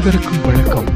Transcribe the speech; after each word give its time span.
அனைவருக்கும் 0.00 0.40
வணக்கம். 0.40 0.86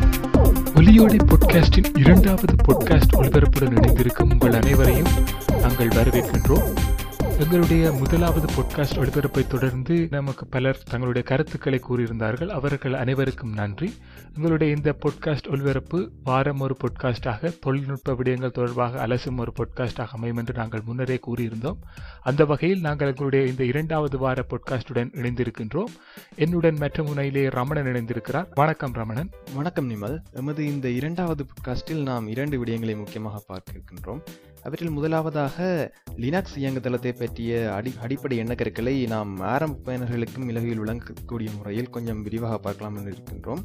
ஒலியோடை 0.74 1.18
பாட்காஸ்டின் 1.24 1.98
இரண்டாவது 1.98 2.54
பாட்காஸ்ட் 2.68 3.16
ஒளிபரப்புடன் 3.16 3.76
இணைந்திருக்கும் 3.76 4.30
உங்கள் 4.30 4.52
அனைவரையும் 4.52 5.06
நாங்கள் 5.60 5.88
வரவேற்கின்றோம். 5.88 6.72
எங்களுடைய 7.38 7.92
முதலாவது 7.92 8.46
பாட்காஸ்ட் 8.52 8.98
ஒளிபரப்பை 8.98 9.46
தொடர்ந்து 9.46 10.08
நமக்கு 10.10 10.46
பலர் 10.46 10.82
தங்களுடைய 10.90 11.28
கருத்துக்களை 11.28 11.80
கூறியிருந்தார்கள். 11.88 12.48
அவர்கள் 12.48 12.92
அனைவருக்கும் 12.92 13.52
நன்றி. 13.52 13.94
எங்களுடைய 14.36 14.74
இந்த 14.76 14.96
பொட்காஸ்ட் 15.06 15.50
ஒளிபரப்பு 15.50 16.10
வாரம் 16.24 16.60
ஒரு 16.60 16.76
பொட்காஸ்டாக 16.84 17.58
தொழில்நுட்ப 17.60 18.12
விடயங்கள் 18.12 18.50
தொடர்பாக 18.50 19.06
அலசும் 19.06 19.36
ஒரு 19.36 19.52
பொட்காஸ்டாக 19.56 20.06
அமையும் 20.06 20.36
என்று 20.36 20.54
நாங்கள் 20.54 20.82
முன்னரே 20.84 21.20
கூறியிருந்தோம். 21.26 21.76
அந்த 22.22 22.44
வகையில் 22.44 22.80
நாங்கள் 22.80 23.08
எங்களுடைய 23.08 23.46
இந்த 23.46 23.64
இரண்டாவது 23.64 24.18
வார 24.18 24.44
பொட்காஸ்டுடன் 24.48 25.12
இணைந்திருக்கின்றோம். 25.12 25.92
என்னுடன் 26.36 26.76
மற்ற 26.76 27.02
முனையிலே 27.02 27.50
ரமணன் 27.50 27.86
இணைந்திருக்கிறார். 27.86 28.48
வணக்கம் 28.54 28.92
ரமணன். 28.92 29.30
வணக்கம் 29.54 29.90
நிமல். 29.90 30.18
எமது 30.32 30.66
இந்த 30.66 30.88
இரண்டாவது 30.88 31.46
பாட்காஸ்டில் 31.46 32.02
நாம் 32.02 32.28
இரண்டு 32.28 32.64
விடயங்களை 32.64 32.96
முக்கியமாக 32.96 33.42
பார்க்க 33.46 33.72
இருக்கின்றோம் 33.72 34.22
அவற்றில் 34.62 34.90
முதலாவதாக 34.90 35.92
லினக்ஸ் 36.16 36.54
இயங்குதளத்தை 36.56 37.12
பற்றிய 37.24 37.52
அடி 37.74 37.92
அடிப்படை 38.00 38.38
எண்ணக்கருக்களை 38.42 38.94
நாம் 39.14 39.34
ஆரம்ப 39.54 39.82
பயனர்களுக்கும் 39.86 40.48
இலகையில் 40.52 40.82
விளங்கக்கூடிய 40.84 41.50
முறையில் 41.58 41.92
கொஞ்சம் 41.96 42.22
விரிவாக 42.22 42.58
பார்க்கலாம் 42.58 42.96
என்று 42.96 43.12
இருக்கின்றோம். 43.12 43.62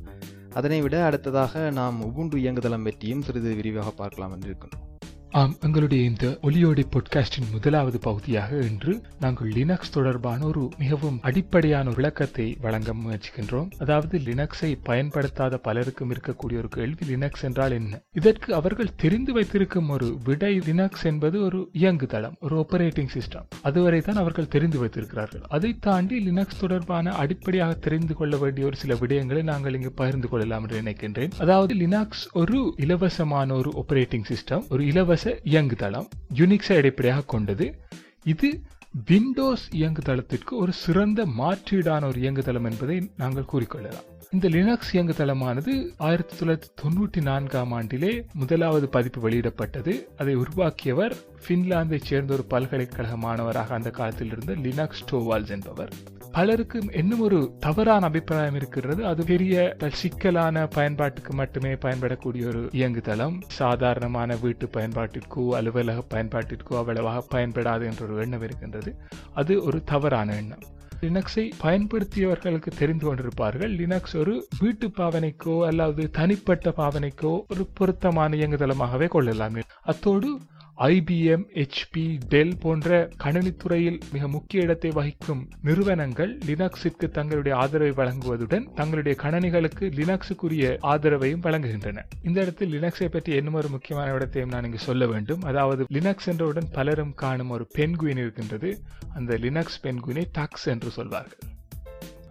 அதனை 0.53 0.81
விட 0.81 0.95
அடுத்ததாக 1.05 1.63
நாம் 1.79 1.97
உபுண்டு 2.05 2.37
இயங்குதளம் 2.43 2.87
பற்றியும் 2.89 3.25
சிறிது 3.29 3.51
விரிவாக 3.55 3.91
பார்க்கலாம் 4.01 4.33
என்று 4.35 4.47
இருக்கின்றோம். 4.49 4.85
ஆம் 5.31 5.55
எங்களுடைய 5.61 6.03
இந்த 6.03 6.27
ஒலியோடை 6.41 6.83
பொட்காஸ்டின் 6.93 7.49
முதலாவது 7.51 7.99
பகுதியாக 7.99 8.55
இன்று 8.59 9.01
நாங்கள் 9.19 9.49
லினக்ஸ் 9.49 9.91
தொடர்பான 9.91 10.45
ஒரு 10.45 10.69
மிகவும் 10.77 11.19
அடிப்படையான 11.21 11.87
ஒரு 11.89 11.95
விளக்கத்தை 11.95 12.57
வழங்க 12.61 12.93
முயற்சிக்கின்றோம். 12.93 13.67
அதாவது 13.77 14.19
லினக்ஸை 14.19 14.77
பயன்படுத்தாத 14.83 15.57
பலருக்கும் 15.57 16.11
இருக்கக்கூடிய 16.11 16.57
ஒரு 16.57 16.69
கேள்வி 16.69 17.15
லினக்ஸ் 17.15 17.43
என்றால் 17.43 17.71
என்ன? 17.71 18.01
இதற்கு 18.13 18.53
அவர்கள் 18.53 18.95
தெரிந்து 18.95 19.33
வைத்திருக்கும் 19.33 19.89
ஒரு 19.89 20.17
விடை 20.23 20.59
லினக்ஸ் 20.59 21.03
என்பது 21.03 21.41
ஒரு 21.41 21.69
இயங்குதளம் 21.73 22.33
ஒரு 22.39 22.57
ஆபரேட்டிங் 22.57 23.11
சிஸ்டம் 23.13 23.45
அதுவரை 23.61 24.01
தான் 24.01 24.15
அவர்கள் 24.15 24.47
தெரிந்து 24.47 24.79
வைத்திருக்கிறார்கள். 24.79 25.41
அதை 25.47 25.77
தாண்டி 25.79 26.29
லினக்ஸ் 26.29 26.59
தொடர்பான 26.59 27.11
அடிப்படையாக 27.11 27.73
தெரிந்து 27.73 28.13
கொள்ள 28.13 28.37
வேண்டிய 28.37 28.65
ஒரு 28.65 28.75
சில 28.75 28.93
விடயங்களை 28.93 29.43
நாங்கள் 29.43 29.73
இங்கு 29.73 29.91
பகிர்ந்து 29.91 30.29
கொள்ளலாம் 30.29 30.61
என்று 30.61 30.81
நினைக்கின்றேன். 30.81 31.31
அதாவது 31.37 31.75
லினக்ஸ் 31.75 32.25
ஒரு 32.33 32.73
இலவசமான 32.77 33.53
ஒரு 33.53 33.85
ஆபரேட்டிங் 33.85 34.27
சிஸ்டம் 34.33 34.67
ஒரு 34.69 34.85
இலவச 34.85 35.17
இயங்குதளம் 35.25 36.07
யுனிக்ஸை 36.33 36.75
அடிப்படையாக 36.75 37.23
கொண்டது. 37.25 37.79
இது 38.23 38.61
விண்டோஸ் 39.05 39.69
இயங்குதளத்திற்கு 39.73 40.51
ஒரு 40.51 40.71
சிறந்த 40.71 41.25
மாற்றீடான 41.25 42.03
ஒரு 42.05 42.19
இயங்குதளம் 42.19 42.71
என்பதை 42.71 43.11
நாங்கள் 43.17 43.45
கூறிக்கொள்ளலாம். 43.53 44.07
இந்த 44.31 44.49
லினக்ஸ் 44.49 44.93
இயங்குதளமானது 44.93 45.93
ஆயிரத்தி 45.97 46.35
தொள்ளாயிரத்தி 46.35 46.69
தொண்ணூற்றி 46.81 47.21
நான்காம் 47.21 47.71
ஆண்டிலே 47.71 48.25
முதலாவது 48.33 48.89
பதிப்பு 48.89 49.29
வெளியிடப்பட்டது. 49.29 50.07
அதை 50.17 50.35
உருவாக்கியவர் 50.35 51.15
பின்லாந்தை 51.47 52.01
சேர்ந்த 52.03 52.33
ஒரு 52.33 52.43
பல்கலைக்கழக 52.43 53.17
மாணவராக 53.17 53.73
அந்த 53.73 53.89
காலத்தில் 53.89 54.27
இருந்த 54.27 54.53
லினக்ஸ் 54.53 55.05
டோவால்ஸ் 55.11 55.49
என்பவர். 55.49 55.93
பலருக்கு 56.31 56.83
இன்னும் 56.91 57.19
ஒரு 57.19 57.55
தவறான 57.59 58.05
அபிப்பிராயம் 58.05 58.55
இருக்கிறது. 58.55 59.05
அது 59.05 59.25
பெரிய 59.25 59.75
சிக்கலான 59.91 60.67
பயன்பாட்டுக்கு 60.67 61.33
மட்டுமே 61.33 61.73
பயன்படக்கூடிய 61.73 62.47
ஒரு 62.47 62.61
இயங்குதளம். 62.71 63.41
சாதாரணமான 63.47 64.35
வீட்டு 64.35 64.69
பயன்பாட்டிற்கோ 64.73 65.49
அலுவலக 65.49 66.03
பயன்பாட்டிற்கோ 66.09 66.77
அவ்வளவாக 66.77 67.25
பயன்படாது 67.37 67.83
என்ற 67.83 68.05
ஒரு 68.05 68.21
எண்ணம் 68.21 68.41
இருக்கின்றது. 68.41 68.95
அது 69.33 69.63
ஒரு 69.63 69.83
தவறான 69.83 70.35
எண்ணம். 70.35 70.63
லினக்ஸை 71.01 71.51
பயன்படுத்தியவர்களுக்கு 71.63 72.67
தெரிந்து 72.77 73.15
கொண்டிருப்பார்கள். 73.15 73.75
லினக்ஸ் 73.75 74.17
ஒரு 74.17 74.47
வீட்டு 74.59 74.87
பாவனைக்கோ 74.87 75.65
அல்லது 75.65 76.09
தனிப்பட்ட 76.09 76.73
பாவனைக்கோ 76.77 77.41
ஒரு 77.49 77.67
பொருத்தமான 77.73 78.37
இயங்குதளமாகவே 78.37 79.07
கொள்ளலாம். 79.07 79.53
அத்தோடு 79.81 80.39
ஐபிஎம் 80.87 81.43
ஹெச்பி 81.55 82.03
டெல் 82.31 82.53
போன்ற 82.57 83.09
கணினித்துறையில் 83.23 83.97
மிக 84.13 84.27
முக்கிய 84.27 84.63
இடத்தை 84.63 84.89
வகிக்கும் 84.89 85.41
நிறுவனங்கள் 85.61 86.37
லினக்ஸிற்கு 86.45 87.07
தங்களுடைய 87.17 87.57
ஆதரவை 87.57 87.91
வழங்குவதுடன் 87.91 88.65
தங்களுடைய 88.73 89.15
கணனிகளுக்கு 89.23 89.85
லினக்ஸுக்குரிய 89.99 90.77
ஆதரவையும் 90.91 91.43
வழங்குகின்றன. 91.47 92.05
இந்த 92.23 92.37
இடத்தில் 92.41 92.73
லினக்ஸை 92.75 93.09
பற்றி 93.15 93.33
இன்னும் 93.35 93.53
ஒரு 93.53 93.69
முக்கியமான 93.69 94.13
இடத்தையும் 94.13 94.49
நான் 94.49 94.63
இங்கு 94.63 94.81
சொல்ல 94.87 95.05
வேண்டும். 95.07 95.41
அதாவது 95.41 95.85
லினக்ஸ் 95.97 96.29
என்றவுடன் 96.33 96.71
பலரும் 96.71 97.13
காணும் 97.23 97.49
ஒரு 97.49 97.67
பென்குயின் 97.77 98.23
இருக்கின்றது. 98.25 98.71
அந்த 99.13 99.37
லினக்ஸ் 99.37 99.81
பெண்குயினை 99.83 100.25
டாக்ஸ் 100.31 100.67
என்று 100.75 100.91
சொல்வார்கள். 100.91 101.43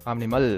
ஆம் 0.04 0.20
நிமல் 0.20 0.50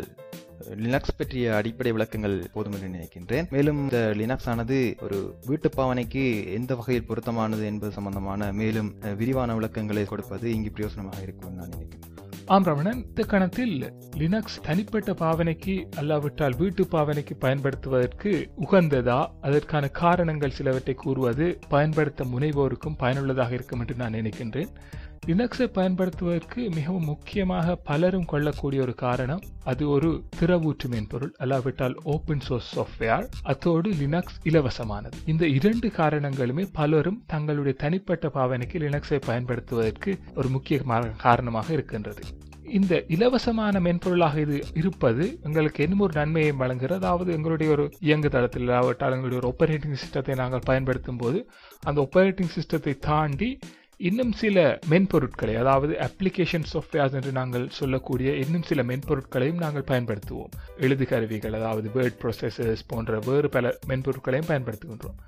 லினக்ஸ் 0.68 1.16
பற்றிய 1.16 1.56
அடிப்படை 1.56 1.92
விளக்கங்கள் 1.92 2.46
போதும் 2.52 2.72
என்று 2.72 2.90
நினைக்கின்றேன். 2.96 3.50
மேலும் 3.50 3.82
இந்த 3.82 4.12
லினக்ஸ் 4.16 4.48
ஆனது 4.48 4.96
ஒரு 5.02 5.36
வீட்டு 5.46 5.70
பாவனைக்கு 5.76 6.52
எந்த 6.52 6.74
வகையில் 6.74 7.06
பொருத்தமானது 7.06 7.64
என்பது 7.64 7.92
சம்பந்தமான 7.92 8.52
மேலும் 8.52 8.94
விரிவான 9.16 9.54
விளக்கங்களை 9.54 10.04
கொடுப்பது 10.04 10.52
இங்கு 10.52 10.70
பிரயோசனமாக 10.70 11.22
இருக்கும் 11.22 11.54
நான் 11.54 11.68
நினைக்கிறேன். 11.68 12.08
ஆம் 12.46 12.64
ரமணன். 12.64 13.04
இந்த 13.06 13.22
கணத்தில் 13.22 13.92
லினக்ஸ் 14.16 14.56
தனிப்பட்ட 14.62 15.12
பாவனைக்கு 15.12 15.88
அல்லாவிட்டால் 16.00 16.56
வீட்டு 16.56 16.84
பாவனைக்கு 16.84 17.34
பயன்படுத்துவதற்கு 17.38 18.50
உகந்ததா? 18.60 19.26
அதற்கான 19.40 19.88
காரணங்கள் 19.88 20.50
சிலவற்றை 20.50 20.94
கூறுவது 20.94 21.58
பயன்படுத்த 21.68 22.24
முனைவோருக்கும் 22.24 22.98
பயனுள்ளதாக 22.98 23.54
இருக்கும் 23.54 23.80
என்று 23.80 23.94
நான் 23.94 24.12
நினைக்கின்றேன். 24.12 24.68
லினக்ஸை 25.30 25.66
பயன்படுத்துவதற்கு 25.78 26.60
மிகவும் 26.76 27.04
முக்கியமாக 27.04 27.74
பலரும் 27.88 28.24
கொள்ளக்கூடிய 28.24 28.80
ஒரு 28.82 28.94
காரணம் 29.02 29.42
அது 29.64 29.84
ஒரு 29.88 30.08
திறவூற்று 30.38 30.86
மென்பொருள் 30.92 31.32
அல்லாவிட்டால் 31.42 31.96
ஓப்பன் 32.12 32.44
சோர்ஸ் 32.46 32.70
சாஃப்ட்வேர் 32.76 33.26
அத்தோடு 33.42 33.90
லினக்ஸ் 34.00 34.38
இலவசமானது. 34.44 35.16
இந்த 35.26 35.44
இரண்டு 35.58 35.88
காரணங்களுமே 35.90 36.64
பலரும் 36.72 37.18
தங்களுடைய 37.26 37.74
தனிப்பட்ட 37.84 38.28
பாவனைக்கு 38.28 38.78
லினக்ஸை 38.84 39.20
பயன்படுத்துவதற்கு 39.26 40.12
ஒரு 40.34 40.48
முக்கிய 40.48 40.78
காரணமாக 41.26 41.72
இருக்கின்றது. 41.72 42.22
இந்த 42.78 42.94
இலவசமான 43.14 43.80
மென்பொருளாக 43.86 44.40
இது 44.40 44.56
இருப்பது 44.74 45.24
எங்களுக்கு 45.42 45.80
என்ன 45.84 46.02
ஒரு 46.06 46.14
நன்மையை 46.20 46.52
வழங்குகிறது. 46.62 47.00
அதாவது 47.00 47.30
எங்களுடைய 47.36 47.68
ஒரு 47.72 47.84
இயங்கு 48.08 48.28
தளத்தில் 48.28 48.62
இல்லாவிட்டால் 48.62 49.16
எங்களுடைய 49.16 49.40
ஒரு 49.42 49.50
ஆப்பரேட்டிங் 49.52 50.00
சிஸ்டத்தை 50.02 50.36
நாங்கள் 50.42 50.66
பயன்படுத்தும் 50.70 51.20
போது 51.22 51.38
அந்த 51.84 52.00
ஆப்பரேட்டிங் 52.06 52.54
சிஸ்டத்தை 52.56 52.94
தாண்டி 53.10 53.50
இன்னும் 54.02 54.32
சில 54.32 54.78
மென்பொருட்களை 54.90 55.58
அதாவது 55.58 55.96
அப்ளிகேஷன் 56.00 56.64
சாஃப்ட்வேர்ஸ் 56.72 57.12
என்று 57.12 57.32
நாங்கள் 57.32 57.68
சொல்லக்கூடிய 57.68 58.34
இன்னும் 58.34 58.62
சில 58.62 58.82
மென்பொருட்களையும் 58.82 59.62
நாங்கள் 59.64 59.88
பயன்படுத்துவோம். 59.88 60.52
எழுது 60.76 61.06
கருவிகள் 61.06 61.52
அதாவது 61.52 61.90
வேர்ட் 61.94 62.16
ப்ரொசஸர்ஸ் 62.22 62.86
போன்ற 62.86 63.18
வேறு 63.26 63.48
பல 63.48 63.78
மென்பொருட்களையும் 63.88 64.48
பயன்படுத்துகின்றோம். 64.48 65.18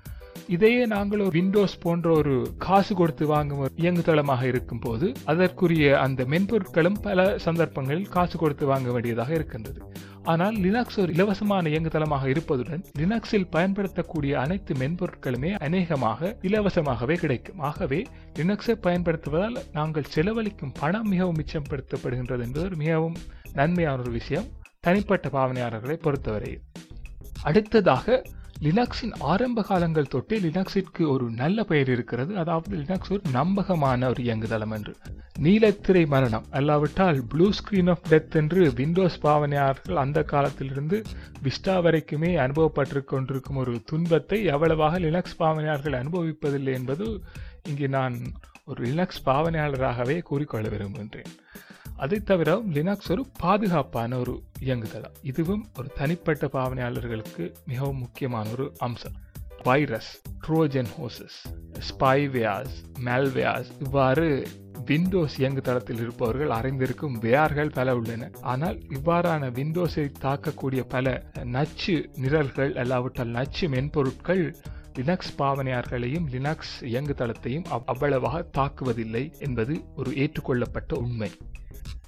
இதையே 0.47 0.85
நாங்கள் 0.85 1.19
ஒரு 1.19 1.29
விண்டோஸ் 1.29 1.79
போன்ற 1.79 2.11
ஒரு 2.11 2.55
காசு 2.57 2.95
கொடுத்து 2.95 3.25
வாங்கும் 3.27 3.57
ஒரு 3.57 3.71
இயங்குதளமாக 3.75 4.43
இருக்கும் 4.43 4.79
போது 4.79 5.11
அதற்குரிய 5.25 5.99
அந்த 5.99 6.23
மென்பொருட்களும் 6.23 6.97
பல 7.01 7.37
சந்தர்ப்பங்களில் 7.37 8.09
காசு 8.09 8.37
கொடுத்து 8.37 8.65
வாங்க 8.65 8.91
வேண்டியதாக 8.91 9.33
இருக்கின்றது. 9.33 9.81
ஆனால் 10.23 10.55
லினக்ஸ் 10.55 10.99
ஒரு 10.99 11.13
இலவசமான 11.13 11.69
இயங்குதளமாக 11.69 12.27
இருப்பதுடன் 12.27 12.83
லினக்ஸில் 12.99 13.47
பயன்படுத்தக்கூடிய 13.49 14.39
அனைத்து 14.39 14.73
மென்பொருட்களுமே 14.73 15.57
அநேகமாக 15.57 16.37
இலவசமாகவே 16.41 17.17
கிடைக்கும். 17.17 17.59
ஆகவே 17.59 18.03
லினக்ஸை 18.35 18.75
பயன்படுத்துவதால் 18.83 19.57
நாங்கள் 19.73 20.03
செலவழிக்கும் 20.03 20.71
பணம் 20.79 21.09
மிகவும் 21.09 21.35
மிச்சப்படுத்தப்படுகின்றது 21.35 22.39
என்பது 22.39 22.65
ஒரு 22.65 22.75
மிகவும் 22.75 23.15
நன்மையான 23.53 24.01
ஒரு 24.01 24.11
விஷயம். 24.11 24.45
தனிப்பட்ட 24.79 25.29
பாவனையாளர்களை 25.29 25.93
பொறுத்தவரை. 25.93 26.59
அடுத்ததாக 27.43 28.21
லினக்ஸின் 28.63 29.13
ஆரம்ப 29.19 29.61
காலங்கள் 29.61 30.07
தொட்டே 30.07 30.39
லினக்ஸிற்கு 30.39 31.07
ஒரு 31.07 31.29
நல்ல 31.29 31.63
பெயர் 31.63 31.89
இருக்கிறது. 31.89 32.37
அதாவது 32.37 32.77
லினக்ஸ் 32.77 33.11
ஒரு 33.11 33.21
நம்பகமான 33.31 34.09
ஒரு 34.09 34.23
இயங்குதளம் 34.23 34.71
என்று. 34.71 34.95
நீலத்திரை 35.39 36.07
மரணம். 36.07 36.45
அல்லாவிட்டால் 36.51 37.21
ப்ளூ 37.29 37.49
ஸ்கிரீன் 37.49 37.89
ஆஃப் 37.89 38.05
டெத் 38.09 38.35
என்று 38.35 38.71
விண்டோஸ் 38.71 39.19
பாவனையாளர்கள் 39.19 39.95
அந்த 39.95 40.23
காலத்திலிருந்து 40.23 41.01
விஸ்டா 41.43 41.75
வரைக்குமே 41.85 42.35
அனுபவப்பட்டு 42.35 43.03
கொண்டிருக்கும் 43.03 43.55
ஒரு 43.55 43.81
துன்பத்தை 43.85 44.43
எவ்வளவாக 44.43 44.99
லினக்ஸ் 44.99 45.39
பாவனையாளர்கள் 45.39 46.01
அனுபவிப்பதில்லை 46.03 46.73
என்பது 46.73 47.21
இங்கு 47.69 47.89
நான் 47.89 48.17
ஒரு 48.65 48.85
லினக்ஸ் 48.85 49.23
பாவனையாளராகவே 49.25 50.21
கூறிக்கொள்ள 50.21 50.67
விரும்புகின்றேன். 50.67 51.31
அதை 52.03 52.17
தவிர 52.19 52.49
லினக்ஸ் 52.73 53.09
ஒரு 53.11 53.23
பாதுகாப்பான 53.39 54.17
ஒரு 54.19 54.33
இயங்குதளம் 54.59 55.13
இதுவும் 55.21 55.63
ஒரு 55.77 55.87
தனிப்பட்ட 55.97 56.45
பாவனையாளர்களுக்கு 56.53 57.43
மிகவும் 57.65 57.97
முக்கியமான 57.97 58.49
ஒரு 58.49 58.65
அம்சம். 58.77 59.15
Virus 59.63 60.09
trojan 60.47 60.89
horses 60.97 61.37
spywares 61.89 62.75
malwares 63.05 63.69
இவ்வாறு 63.79 64.27
விண்டோஸ் 64.85 65.35
இயங்குதளத்தில் 65.41 66.01
இருப்பவர்கள் 66.05 66.49
அறிந்திருக்கும் 66.49 67.15
வேர்கள் 67.27 67.69
பல 67.69 67.95
உள்ளன. 67.95 68.29
ஆனால் 68.41 68.77
இவ்வாறான 68.77 69.51
விண்டோஸை 69.59 70.05
தாக்கக்கூடிய 70.21 70.83
பல 70.87 71.23
நச்சு 71.55 71.95
நிரல்கள் 72.15 72.73
அல்லாவிட்டால் 72.73 73.33
நச்சு 73.37 73.67
மென்பொருட்கள் 73.69 74.43
லினக்ஸ் 74.99 75.33
பாவனையார்களையும் 75.37 76.27
லினக்ஸ் 76.35 76.75
இயங்குதளத்தையும் 76.81 77.65
அவ்வளவாக 77.85 78.45
தாக்குவதில்லை 78.57 79.25
என்பது 79.39 79.75
ஒரு 79.95 80.11
ஏற்றுக்கொள்ளப்பட்ட 80.17 80.93
உண்மை. 80.95 81.31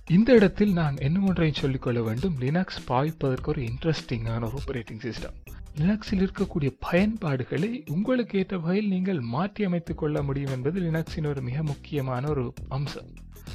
இந்த 0.09 0.33
இடத்தில் 0.33 0.73
நான் 0.73 0.97
என்ன 0.97 1.19
ஒன்றையும் 1.19 1.55
சொல்லிக்கொள்ள 1.55 2.01
வேண்டும்? 2.01 2.35
லினக்ஸ் 2.39 2.81
பாவிப்பதற்கு 2.87 3.45
ஒரு 3.45 3.61
இன்ட்ரெஸ்டிங்கான 3.61 4.43
ஒரு 4.43 4.57
ஆப்ரேட்டிங் 4.57 4.99
சிஸ்டம் 5.03 5.35
லினக்ஸில் 5.79 6.29
இருக்கக்கூடிய 6.29 6.77
பயன்பாடுகளை 6.79 7.83
உங்களுக்கு 7.91 8.39
ஏற்ற 8.39 8.57
வகையில் 8.57 8.87
நீங்கள் 8.87 9.19
மாற்றி 9.19 9.63
அமைத்துக் 9.63 9.97
கொள்ள 9.97 10.21
முடியும் 10.21 10.51
என்பது 10.51 10.79
லினக்ஸின் 10.79 11.27
ஒரு 11.27 11.41
மிக 11.41 11.63
முக்கியமான 11.63 12.29
ஒரு 12.29 12.53
அம்சம். 12.69 13.05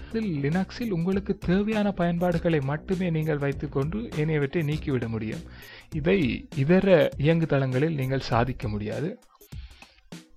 இதில் 0.08 0.42
லினக்ஸில் 0.42 0.90
உங்களுக்கு 0.90 1.38
தேவையான 1.38 1.92
பயன்பாடுகளை 1.92 2.60
மட்டுமே 2.60 3.10
நீங்கள் 3.10 3.38
வைத்துக்கொண்டு 3.38 4.08
ஏனையவற்றை 4.16 4.62
நீக்கிவிட 4.62 5.08
முடியும். 5.08 5.40
இதை 5.94 6.48
இதர 6.56 7.08
இயங்குதளங்களில் 7.18 7.94
நீங்கள் 7.94 8.20
சாதிக்க 8.20 8.68
முடியாது. 8.68 9.18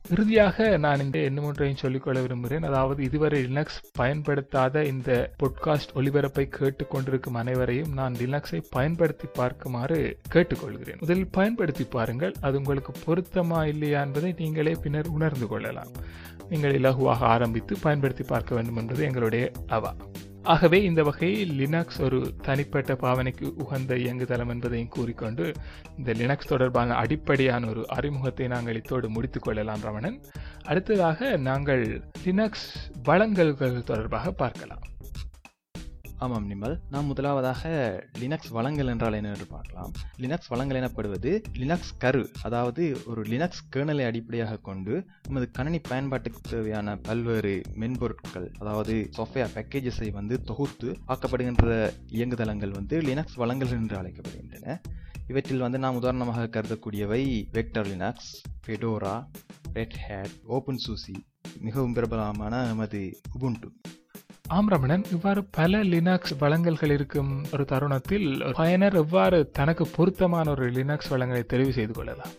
இறுதியாக 0.10 0.78
நான் 0.78 1.00
இந்த 1.00 1.20
என்ன 1.20 1.42
ஒன்றையும் 1.42 1.78
சொல்லிக்கொள்ள 1.78 2.22
விரும்புகிறேன். 2.22 2.64
அதாவது 2.64 3.04
இதுவரை 3.04 3.44
லினக்ஸ் 3.44 3.78
பயன்படுத்தாத 3.94 4.84
இந்த 4.86 5.32
பொட்காஸ்ட் 5.44 5.94
ஒளிபரப்பை 5.96 6.46
கேட்டுக்கொண்டிருக்கும் 6.60 7.34
அனைவரையும் 7.34 7.94
நான் 7.94 8.14
லினக்ஸை 8.14 8.64
பயன்படுத்தி 8.70 9.28
பார்க்குமாறு 9.40 10.16
கேட்டுக்கொள்கிறேன். 10.34 11.00
முதலில் 11.00 11.30
பயன்படுத்தி 11.32 11.84
பாருங்கள். 11.84 12.34
அது 12.42 12.58
உங்களுக்கு 12.58 12.94
பொருத்தமா 13.06 13.66
இல்லையா 13.66 14.02
என்பதை 14.02 14.36
நீங்களே 14.38 14.76
பின்னர் 14.82 15.08
உணர்ந்து 15.08 15.48
கொள்ளலாம். 15.48 15.92
நீங்கள் 16.50 16.82
இலகுவாக 16.82 17.20
ஆரம்பித்து 17.20 17.76
பயன்படுத்தி 17.82 18.24
பார்க்க 18.24 18.56
வேண்டும் 18.56 18.76
என்பது 18.76 19.04
எங்களுடைய 19.04 19.52
அவா 19.68 19.96
ஆகவே 20.44 20.84
இந்த 20.84 21.04
வகையில் 21.04 21.52
லினக்ஸ் 21.60 22.02
ஒரு 22.02 22.34
தனிப்பட்ட 22.42 22.94
பாவனைக்கு 22.94 23.54
உகந்த 23.58 23.96
இயங்குதளம் 23.96 24.50
என்பதையும் 24.50 24.88
கூறிக்கொண்டு 24.88 25.52
இந்த 25.98 26.12
லினக்ஸ் 26.12 26.48
தொடர்பான 26.48 26.94
அடிப்படையான 26.94 27.68
ஒரு 27.68 27.88
அறிமுகத்தை 27.88 28.48
நாங்கள் 28.48 28.76
இத்தோடு 28.76 29.10
முடித்துக் 29.10 29.44
கொள்ளலாம் 29.44 29.80
ரமணன். 29.82 30.22
அடுத்ததாக 30.64 31.38
நாங்கள் 31.38 32.02
லினக்ஸ் 32.26 32.68
வளங்கல்கள் 33.04 33.84
தொடர்பாக 33.84 34.32
பார்க்கலாம். 34.32 34.80
ஆமாம் 36.24 36.48
நிமல் 36.50 36.76
நாம் 36.90 37.06
முதலாவதாக 37.06 37.62
லினக்ஸ் 38.20 38.52
வளங்கள் 38.52 38.88
என்றால் 38.88 39.14
என்ன 39.14 39.30
என்று 39.30 39.46
பார்க்கலாம். 39.46 39.92
லினக்ஸ் 40.18 40.50
வளங்கள் 40.52 40.80
எனப்படுவது 40.80 41.32
லினக்ஸ் 41.54 41.92
கரு 41.98 42.30
அதாவது 42.42 42.84
ஒரு 43.06 43.22
லினக்ஸ் 43.24 43.64
கேர்னலை 43.76 44.06
அடிப்படையாக 44.06 44.58
கொண்டு 44.58 44.94
நமது 45.28 45.52
கணினி 45.52 45.80
பயன்பாட்டுக்கு 45.80 46.42
தேவையான 46.50 46.96
பல்வேறு 46.98 47.62
மென்பொருட்கள் 47.76 48.48
அதாவது 48.60 49.10
சாஃப்ட்வேர் 49.18 49.56
பேக்கேஜஸை 49.56 50.12
வந்து 50.12 50.38
தொகுத்து 50.44 50.92
ஆக்கப்படுகின்ற 51.08 51.68
இயங்குதளங்கள் 52.10 52.70
வந்து 52.70 53.02
லினக்ஸ் 53.02 53.36
வளங்கள் 53.36 53.70
என்று 53.70 53.98
அழைக்கப்படுகின்றன. 54.02 54.78
இவற்றில் 55.28 55.60
வந்து 55.60 55.80
நாம் 55.80 55.96
உதாரணமாக 55.96 56.48
கருதக்கூடியவை 56.56 57.22
Vector 57.52 57.88
Linux 57.88 58.32
Fedora 58.66 59.16
Red 59.74 59.98
Hat 60.08 60.36
open 60.48 60.78
SUSE 60.78 61.16
மிகவும் 61.62 61.94
பிரபலமான 61.94 62.64
நமது 62.66 63.02
உபுண்டு 63.36 63.70
ஆம் 64.54 64.68
ரமணன் 64.68 65.04
இவ்வாறு 65.12 65.42
பல 65.52 65.84
லினக்ஸ் 65.84 66.34
வளங்கல்கள் 66.40 66.90
இருக்கும் 66.90 67.32
ஒரு 67.52 67.66
தருணத்தில் 67.66 68.28
பயனர் 68.54 68.96
எவ்வாறு 68.96 69.50
தனக்கு 69.52 69.88
பொருத்தமான 69.88 70.50
ஒரு 70.50 70.66
லினக்ஸ் 70.70 71.10
வளங்களை 71.10 71.44
தெரிவு 71.54 71.70
செய்து 71.70 71.94
கொள்ளலாம்? 71.94 72.34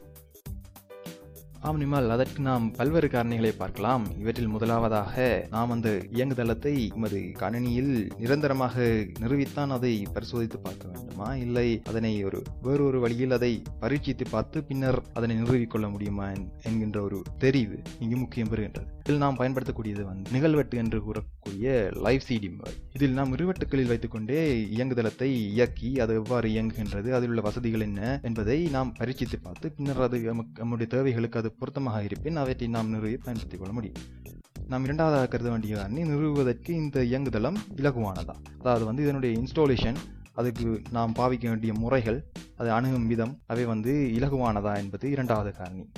ஆம் 1.69 2.11
அதற்கு 2.11 2.43
நாம் 2.43 2.73
பல்வேறு 2.73 3.09
காரணிகளை 3.09 3.57
பார்க்கலாம். 3.57 4.05
இவற்றில் 4.21 4.47
முதலாவதாக 4.47 5.47
நாம் 5.51 5.71
அந்த 5.71 5.91
இயங்குதளத்தை 6.13 6.89
நமது 6.89 7.21
கணினியில் 7.39 8.09
நிரந்தரமாக 8.19 8.85
நிறுவித்தான் 9.21 9.69
அதை 9.69 10.07
பரிசோதித்து 10.13 10.59
பார்க்க 10.59 10.89
வேண்டுமா? 10.89 11.37
இல்லை 11.37 11.81
அதனை 11.85 12.25
ஒரு 12.25 12.43
வேறொரு 12.63 13.01
வழியில் 13.01 13.31
அதை 13.31 13.63
பரீட்சித்து 13.81 14.27
பார்த்து 14.31 14.65
பின்னர் 14.65 15.03
அதனை 15.13 15.37
நிறுவிக்கொள்ள 15.37 15.91
முடியுமா 15.91 16.33
என்கின்ற 16.63 17.03
ஒரு 17.03 17.23
தெரிவு 17.39 17.79
இங்கு 17.99 18.17
முக்கியம் 18.17 18.49
பெறுகின்றது. 18.49 18.91
இதில் 19.01 19.19
நாம் 19.19 19.37
பயன்படுத்தக்கூடியது 19.37 20.05
வந்து 20.05 20.31
நிகழ்வெட்டு 20.31 20.75
என்று 20.75 21.01
கூறக்கூடிய 21.01 21.91
லைவ் 22.01 22.27
சிடி 22.29 22.51
இதில் 22.93 23.13
நாம் 23.13 23.33
இருவட்டுகளில் 23.33 23.87
வைத்துக்கொண்டே 23.87 24.67
இயங்குதளத்தை 24.77 25.29
இயக்கி 25.55 25.99
அது 25.99 26.15
எவ்வாறு 26.15 26.49
இயங்குகின்றது 26.49 27.11
அதில் 27.11 27.29
உள்ள 27.29 27.41
வசதிகள் 27.41 27.81
என்ன 27.81 28.21
என்பதை 28.23 28.69
நாம் 28.69 28.95
பரீட்சித்து 28.99 29.39
பார்த்து 29.43 29.73
பின்னர் 29.73 30.01
அது 30.01 30.21
நம்முடைய 30.59 30.87
தேவைகளுக்கு 30.91 31.39
அது 31.39 31.53
பொருத்தமாக 31.59 32.03
இருப்பின் 32.03 32.37
அவற்றை 32.37 32.69
நாம் 32.69 32.89
நிறுவி 32.89 33.17
பயன்படுத்திக் 33.17 33.59
கொள்ள 33.59 33.75
முடியும். 33.75 34.03
நாம் 34.69 34.85
இரண்டாவதாக 34.85 35.29
கருத 35.29 35.51
வேண்டிய 35.51 35.77
காரணி 35.77 36.03
நிறுவுவதற்கு 36.03 36.71
இந்த 36.71 37.01
இயங்குதளம் 37.01 37.57
இலகுவானதா? 37.77 38.35
அதாவது 38.59 38.85
வந்து 38.85 39.03
இதனுடைய 39.03 39.39
இன்ஸ்டாலேஷன் 39.39 39.97
அதுக்கு 40.33 40.83
நாம் 40.91 41.13
பாவிக்க 41.17 41.49
வேண்டிய 41.49 41.73
முறைகள் 41.73 42.25
அது 42.57 42.73
அணுகும் 42.73 43.07
விதம் 43.07 43.39
அவை 43.47 43.65
வந்து 43.65 44.11
இலகுவானதா 44.15 44.77
என்பது 44.77 45.11
இரண்டாவது 45.11 45.53
காரணி. 45.53 45.91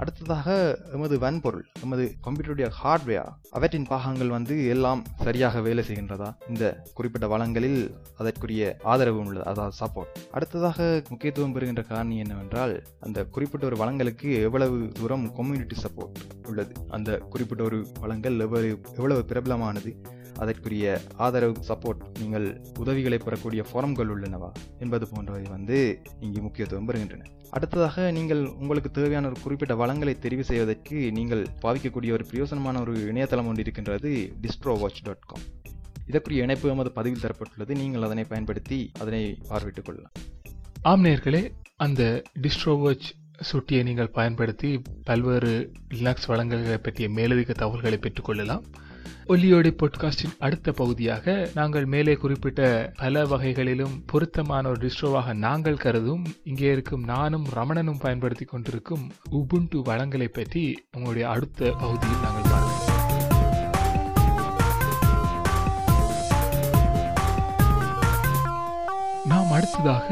அடுத்ததாக 0.00 0.78
எமது 0.92 1.18
வன்பொருள் 1.18 1.64
எமது 1.82 2.04
கம்ப்யூட்டருடைய 2.24 2.68
ஹார்ட்வேர் 2.78 3.28
அவற்றின் 3.50 3.86
பாகங்கள் 3.86 4.28
வந்து 4.28 4.66
எல்லாம் 4.66 5.04
சரியாக 5.22 5.60
வேலை 5.60 5.84
செய்கின்றதா? 5.88 6.34
இந்த 6.48 6.82
குறிப்பிட்ட 6.94 7.26
வளங்களில் 7.26 7.94
அதற்குரிய 8.16 8.76
ஆதரவு 8.82 9.18
உள்ளது 9.18 9.44
அதாவது 9.44 9.76
சப்போர்ட் 9.80 10.18
அடுத்ததாக 10.32 11.02
முக்கியத்துவம் 11.08 11.52
பெறுகின்ற 11.52 11.82
காரணி 11.82 12.18
என்னவென்றால் 12.18 12.82
அந்த 13.00 13.24
குறிப்பிட்ட 13.24 13.66
ஒரு 13.66 13.76
வளங்களுக்கு 13.76 14.42
எவ்வளவு 14.42 14.90
தூரம் 14.92 15.32
கம்யூனிட்டி 15.32 15.76
சப்போர்ட் 15.82 16.20
உள்ளது? 16.48 16.74
அந்த 16.90 17.18
குறிப்பிட்ட 17.18 17.64
ஒரு 17.64 17.86
வளங்கள் 18.00 18.38
எவ்வளவு 18.38 18.80
எவ்வளவு 18.94 19.24
பிரபலமானது? 19.28 19.92
அதற்குரிய 20.38 21.00
ஆதரவு 21.16 21.54
சப்போர்ட் 21.68 22.18
நீங்கள் 22.20 22.60
உதவிகளை 22.78 23.18
பெறக்கூடிய 23.18 23.64
ஃபோரம்கள் 23.72 24.10
உள்ளனவா 24.12 24.52
என்பது 24.78 25.08
போன்றவை 25.08 25.42
வந்து 25.42 26.02
இங்கு 26.20 26.42
முக்கியத்துவம் 26.42 26.88
பெறுகின்றன. 26.88 27.24
அடுத்ததாக 27.50 28.10
நீங்கள் 28.10 28.46
உங்களுக்கு 28.46 28.90
தேவையான 28.90 29.28
ஒரு 29.28 29.40
குறிப்பிட்ட 29.40 29.76
வளங்களை 29.76 30.16
தெரிவு 30.20 30.40
செய்வதற்கு 30.40 31.12
நீங்கள் 31.12 31.46
பாவிக்கக்கூடிய 31.62 32.12
ஒரு 32.12 32.26
பிரயோசனமான 32.26 32.80
ஒரு 32.80 33.06
இணையதளம் 33.06 33.46
ஒன்று 33.46 33.60
இருக்கின்றது 33.60 34.32
டிஸ்ட்ரோ 34.42 34.78
வாட்ச் 34.78 35.02
டாட் 35.02 35.26
காம் 35.26 35.42
இதற்குரிய 36.06 36.42
இணைப்பு 36.42 36.68
எமது 36.68 36.92
பதிவில் 36.92 37.20
தரப்பட்டுள்ளது. 37.20 37.76
நீங்கள் 37.76 38.02
அதனை 38.02 38.24
பயன்படுத்தி 38.24 38.90
அதனை 39.00 39.38
பார்வையிட்டுக் 39.48 39.84
கொள்ளலாம். 39.84 40.12
ஆம் 40.82 41.04
நேர்களே 41.04 41.50
அந்த 41.76 42.22
டிஸ்ட்ரோவச் 42.42 43.00
சுட்டியை 43.40 43.82
நீங்கள் 43.82 44.10
பயன்படுத்தி 44.10 44.82
பல்வேறு 45.04 45.72
லினக்ஸ் 45.94 46.26
வளங்களை 46.26 46.78
பற்றிய 46.78 47.08
மேலதிக 47.08 47.52
தகவல்களை 47.52 47.98
பெற்றுக்கொள்ளலாம் 47.98 48.62
ஒல்லியோடி 49.26 49.70
பாட்காஸ்டின் 49.74 50.36
அடுத்த 50.38 50.72
பகுதியாக 50.72 51.24
நாங்கள் 51.54 51.86
மேலே 51.86 52.14
குறிப்பிட்ட 52.14 52.62
பல 52.96 53.24
வகைகளிலும் 53.24 54.04
பொருத்தமான 54.06 54.68
ஒரு 54.68 54.80
டிஸ்ட்ரோவாக 54.80 55.34
நாங்கள் 55.38 55.76
கருதும் 55.76 56.24
இங்கே 56.44 56.70
இருக்கும் 56.72 57.04
நானும் 57.04 57.46
ரமணனும் 57.54 58.00
பயன்படுத்தி 58.00 58.44
கொண்டிருக்கும் 58.44 59.04
உபுண்டு 59.32 59.80
வளங்களை 59.82 60.28
பற்றி 60.30 60.64
உங்களுடைய 60.92 61.28
அடுத்த 61.28 61.72
பகுதியில் 61.78 62.22
நாங்கள் 62.22 62.50
பார்க்கலாம் 62.50 62.72
நாம் 69.26 69.52
அடுத்ததாக 69.52 70.08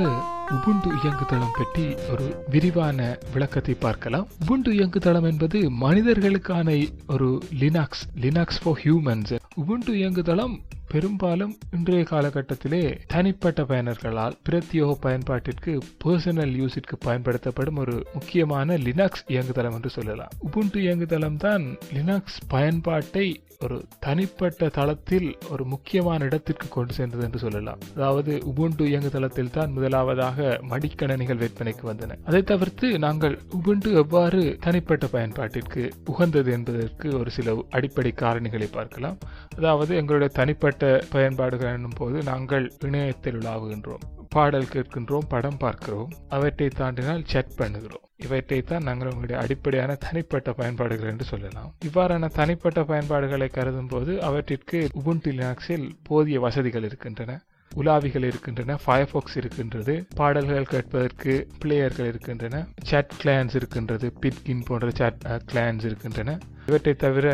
உபுண்டு 0.56 0.88
இயங்குதளம் 1.02 1.54
பற்றி 1.56 1.84
ஒரு 2.12 2.44
விரிவான 2.50 3.18
விளக்கத்தை 3.32 3.74
பார்க்கலாம். 3.74 4.26
உபுண்டு 4.40 4.70
இயங்குதளம் 4.72 5.26
என்பது 5.30 5.70
மனிதர்களுக்கான 5.70 6.88
ஒரு 7.06 7.42
Linux 7.60 8.02
Linux 8.20 8.60
for 8.62 8.80
humans 8.84 9.32
Ubuntu 9.54 9.92
இயங்குதளம் 9.94 10.54
பெரும்பாலும் 10.92 11.52
இன்றைய 11.76 12.04
காலகட்டத்திலே 12.10 12.80
தனிப்பட்ட 13.12 13.60
பயனர்களால் 13.70 14.34
பிரத்யோக 14.48 14.96
பயன்பாட்டிற்கு 15.04 15.72
பர்சனல் 16.04 16.52
யூஸிற்கு 16.60 16.96
பயன்படுத்தப்படும் 17.06 17.80
ஒரு 17.84 17.94
முக்கியமான 18.16 18.76
லினக்ஸ் 18.86 19.24
இயங்குதளம் 19.34 19.76
என்று 19.78 19.92
சொல்லலாம். 19.96 20.34
உபுண்டு 20.48 20.80
இயங்குதளம் 20.86 21.40
தான் 21.46 21.64
லினக்ஸ் 21.96 22.38
பயன்பாட்டை 22.48 23.26
ஒரு 23.64 23.76
தனிப்பட்ட 24.04 24.68
தளத்தில் 24.76 25.26
ஒரு 25.52 25.64
முக்கியமான 25.72 26.24
இடத்திற்கு 26.28 26.68
கொண்டு 26.68 26.92
சென்றது 26.96 27.24
என்று 27.26 27.38
சொல்லலாம். 27.38 27.80
அதாவது 27.96 28.32
உபுண்டு 28.50 28.84
இயங்குதளத்தில் 28.90 29.52
தான் 29.56 29.72
முதலாவதாக 29.76 30.58
மடிக்கணனிகள் 30.70 31.40
விற்பனைக்கு 31.42 31.84
வந்தன. 31.90 32.16
அதை 32.28 32.42
தவிர்த்து 32.52 32.88
நாங்கள் 33.06 33.36
உபுண்டு 33.58 33.90
எவ்வாறு 34.02 34.40
தனிப்பட்ட 34.66 35.08
பயன்பாட்டிற்கு 35.16 35.84
உகந்தது 36.12 36.52
என்பதற்கு 36.58 37.08
ஒரு 37.20 37.32
சில 37.38 37.56
அடிப்படை 37.78 38.12
காரணிகளை 38.22 38.70
பார்க்கலாம். 38.78 39.18
அதாவது 39.58 39.92
எங்களுடைய 40.02 40.32
தனிப்பட்ட 40.40 40.80
பயன்பாடுகள் 41.10 41.72
என்னும் 41.72 41.98
போது 41.98 42.22
நாங்கள் 42.22 42.66
இணையத்தில் 42.86 43.38
உலாவுகின்றோம். 43.40 44.04
பாடல் 44.28 44.70
கேட்கின்றோம் 44.72 45.28
படம் 45.28 45.58
பார்க்கிறோம் 45.58 46.12
அவற்றை 46.28 46.68
தாண்டினால் 46.78 47.24
செட் 47.32 47.54
பண்ணுகிறோம். 47.56 48.04
இவற்றை 48.16 48.58
தான் 48.62 48.86
நாங்கள் 48.88 49.08
உங்களுடைய 49.08 49.38
அடிப்படையான 49.42 49.94
தனிப்பட்ட 49.94 50.52
பயன்பாடுகள் 50.52 51.10
என்று 51.10 51.24
சொல்லலாம். 51.24 51.70
இவ்வாறான 51.88 52.30
தனிப்பட்ட 52.40 52.84
பயன்பாடுகளை 52.84 53.48
கருதும் 53.48 53.90
போது 53.94 54.14
அவற்றிற்கு 54.22 54.80
உபுண்டு 55.00 55.32
லினக்ஸில் 55.38 55.88
போதிய 56.02 56.40
வசதிகள் 56.40 56.82
இருக்கின்றன. 56.82 57.40
உலாவிகள் 57.70 58.26
இருக்கின்றன 58.28 58.78
ஃபயர்ஃபாக்ஸ் 58.86 59.36
இருக்கின்றது 59.36 59.94
பாடல்கள் 60.14 60.70
கேட்பதற்கு 60.72 61.34
பிளேயர்கள் 61.62 62.08
இருக்கின்றன 62.12 62.56
சாட் 62.82 63.14
கிளான்ஸ் 63.22 63.54
இருக்கின்றது 63.54 64.08
பிட்கின் 64.20 64.64
போன்ற 64.64 64.90
சாட் 64.90 65.22
கிளான்ஸ் 65.52 65.82
uh, 65.82 65.90
இருக்கின்றன. 65.90 66.38
இவற்றை 66.66 66.94
தவிர 66.94 67.26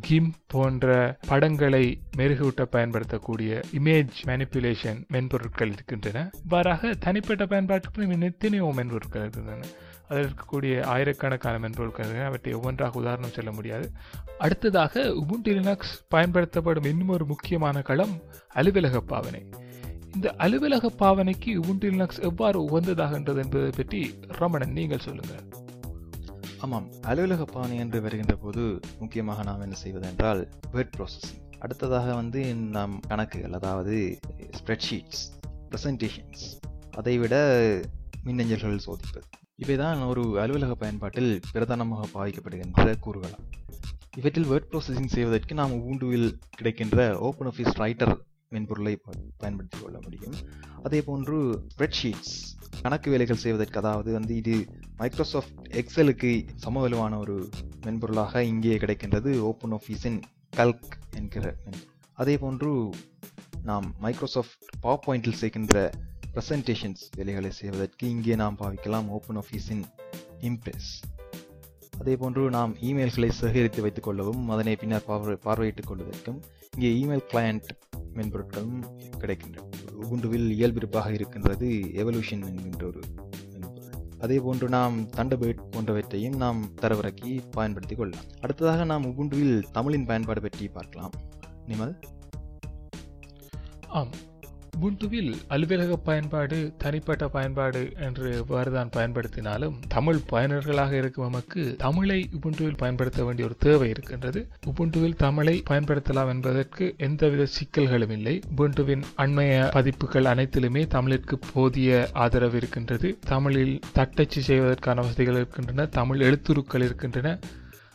கிம் 0.00 0.34
போன்ற 0.46 1.18
படங்களை 1.26 2.00
மெருகூட்ட 2.16 2.62
பயன்படுத்தக்கூடிய 2.62 3.60
இமேஜ் 3.72 4.20
மேனிப்புலேஷன் 4.24 5.00
மென்பொருட்கள் 5.12 5.72
இருக்கின்றன. 5.72 6.30
இவ்வாறாக 6.42 6.94
தனிப்பட்ட 6.94 7.46
பயன்பாட்டுக்கு 7.46 8.20
எத்தனையோ 8.20 8.72
மென்பொருட்கள் 8.76 9.20
இருக்கின்றன. 9.20 9.66
அதில் 10.08 10.26
இருக்கக்கூடிய 10.28 10.82
ஆயிரக்கணக்கான 10.84 11.58
மென்பொருட்கள் 11.58 12.24
அவற்றை 12.24 12.54
ஒவ்வொன்றாக 12.54 12.98
உதாரணம் 12.98 13.32
சொல்ல 13.32 13.52
முடியாது. 13.52 13.90
அடுத்ததாக 14.38 15.00
உபுண்டு 15.00 15.52
லினக்ஸ் 15.58 15.94
பயன்படுத்தப்படும் 16.08 16.84
இன்னும் 16.84 17.08
ஒரு 17.08 17.24
முக்கியமான 17.24 17.82
களம் 17.82 18.22
அலுவலக 18.48 19.00
பாவனை. 19.00 19.42
இந்த 20.14 20.34
அலுவலக 20.36 20.90
பாவனைக்கு 20.98 21.52
உபுண்டு 21.56 21.90
லினக்ஸ் 21.92 22.20
எவ்வாறு 22.20 22.60
உகந்ததாகின்றது 22.60 23.42
என்பதை 23.44 23.70
பற்றி 23.76 24.14
ரமணன் 24.26 24.72
நீங்கள் 24.72 24.98
சொல்லுங்கள். 24.98 25.63
ஆமாம். 26.64 26.88
அலுவலக 27.02 27.44
பாவனை 27.44 27.76
என்று 27.76 28.00
வருகின்ற 28.00 28.36
போது 28.36 28.80
முக்கியமாக 28.98 29.42
நாம் 29.42 29.60
என்ன 29.60 29.74
செய்வதென்றால் 29.74 30.48
வேர்ட் 30.72 30.92
ப்ராசஸிங் 30.98 31.58
அடுத்ததாக 31.58 32.14
வந்து 32.14 32.54
நாம் 32.54 33.00
கணக்குகள் 33.00 33.52
அதாவது 33.52 34.18
ஸ்ப்ரெட்ஷீட்ஸ் 34.36 35.22
ப்ரெசன்டேஷன்ஸ் 35.70 36.42
அதைவிட 36.90 37.36
மின்னஞ்சல்கள் 38.24 38.78
சோதிப்பது 38.86 39.26
இவைதான் 39.62 40.06
ஒரு 40.06 40.40
அலுவலக 40.40 40.74
பயன்பாட்டில் 40.74 41.40
பிரதானமாக 41.52 42.06
பாதிக்கப்படுகின்ற 42.14 42.94
கூறுகளாம். 43.06 43.44
இவற்றில் 44.16 44.46
வேர்ட் 44.46 44.72
ப்ராசஸிங் 44.72 45.06
செய்வதற்கு 45.06 45.54
நாம் 45.54 45.84
ஊண்டுவில் 45.86 46.38
கிடைக்கின்ற 46.50 47.18
ஓப்பன் 47.18 47.48
ஆஃபீஸ் 47.48 47.78
ரைட்டர் 47.78 48.16
மென்பொருளை 48.48 48.96
ப- 48.96 49.12
பயன்படுத்திக் 49.36 49.82
கொள்ள 49.82 49.98
முடியும். 50.02 50.34
அதே 50.82 51.02
போன்று 51.02 51.60
ஸ்ப்ரெட்ஷீட்ஸ் 51.76 52.34
கணக்கு 52.82 53.10
வேலைகள் 53.10 53.36
செய்வதற்கு 53.36 53.78
அதாவது 53.78 54.12
வந்து 54.12 54.36
இது 54.36 54.66
மைக்ரோசாஃப்ட் 54.94 55.60
எக்ஸலுக்கு 55.76 56.30
சமவலுவான 56.64 57.18
ஒரு 57.18 57.36
மென்பொருளாக 57.84 58.42
இங்கே 58.44 58.76
கிடைக்கின்றது 58.78 59.30
ஓப்பன் 59.42 59.74
ஆஃபீஸின் 59.78 60.18
கல்க் 60.56 60.92
என்கிற 61.14 61.46
அதே 62.18 62.34
போன்று 62.36 62.70
நாம் 63.62 63.86
மைக்ரோசாஃப்ட் 64.00 64.64
பவர் 64.80 65.02
பாயிண்டில் 65.04 65.40
செய்கின்ற 65.40 65.78
ப்ரெசன்டேஷன்ஸ் 66.32 67.02
வேலைகளை 67.16 67.50
செய்வதற்கு 67.52 68.04
இங்கே 68.08 68.36
நாம் 68.36 68.56
பாவிக்கலாம் 68.56 69.08
ஓப்பன் 69.10 69.40
ஆஃபீஸின் 69.42 69.84
இம்ப்ரெஸ் 70.42 70.90
அதே 72.00 72.14
போன்று 72.16 72.42
நாம் 72.50 72.72
இமெயில்களை 72.82 73.28
சேகரித்து 73.32 73.82
வைத்துக் 73.82 74.06
கொள்ளவும் 74.06 74.42
அதனை 74.48 74.76
பின்னர் 74.76 75.04
பார்வை 75.04 75.36
பார்வையிட்டுக் 75.44 75.90
கொள்வதற்கும் 75.90 76.40
இங்கே 76.74 76.90
இமெயில் 77.00 77.26
கிளையண்ட் 77.30 77.68
மென்பொருட்களும் 78.14 78.78
கிடைக்கின்றன. 79.20 79.68
உகுண்டுவில் 80.02 80.48
இயல்பிருப்பாக 80.56 81.12
இருக்கின்றது 81.12 81.68
எவல்யூஷன் 82.02 82.42
என்கின்ற 82.48 82.82
ஒரு 82.86 83.00
அதே 84.24 84.38
போன்று 84.38 84.68
நாம் 84.68 85.00
தண்டபேட் 85.02 85.58
போன்றவற்றையும் 85.70 86.36
நாம் 86.36 86.74
தரவிறக்கி 86.74 87.42
பயன்படுத்திக் 87.50 87.98
கொள்ளலாம். 87.98 88.24
அடுத்ததாக 88.40 88.84
நாம் 88.84 89.06
உபுண்டுவில் 89.06 89.64
தமிழின் 89.72 90.06
பயன்பாடு 90.06 90.40
பற்றி 90.40 90.68
பார்க்கலாம். 90.68 91.10
நிமல்? 91.68 92.00
ஆம். 93.88 94.10
உபுண்டுவில் 94.80 95.34
அலுவலக 95.48 95.96
பயன்பாடு 95.96 96.74
தனிப்பட்ட 96.78 97.28
பயன்பாடு 97.28 97.92
என்று 97.96 98.44
வேறுதான் 98.48 98.90
பயன்படுத்தினாலும் 98.96 99.74
தமிழ் 99.88 100.20
பயனர்களாக 100.30 100.92
இருக்கும் 100.92 101.24
நமக்கு 101.24 101.74
தமிழை 101.78 102.28
உபுண்டுவில் 102.32 102.76
பயன்படுத்த 102.76 103.24
வேண்டிய 103.24 103.48
ஒரு 103.48 103.56
தேவை 103.58 103.88
இருக்கின்றது. 103.88 104.48
உபுண்டுவில் 104.66 105.16
தமிழை 105.16 105.62
பயன்படுத்தலாம் 105.70 106.28
என்பதற்கு 106.28 106.94
எந்தவித 106.98 107.46
சிக்கல்களும் 107.46 108.10
இல்லை. 108.10 108.40
உபுண்டுவின் 108.56 109.02
அண்மைய 109.16 109.70
பதிப்புகள் 109.70 110.24
அனைத்திலுமே 110.24 110.86
தமிழிற்கு 110.86 111.38
போதிய 111.52 112.08
ஆதரவு 112.12 112.56
இருக்கின்றது. 112.56 113.18
தமிழில் 113.26 113.80
தட்டச்சு 113.92 114.42
செய்வதற்கான 114.42 115.00
வசதிகள் 115.00 115.34
இருக்கின்றன. 115.34 115.86
தமிழ் 115.86 116.20
எழுத்துருக்கள் 116.20 116.82
இருக்கின்றன. 116.82 117.38